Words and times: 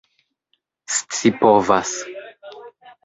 scipovas 0.93 1.93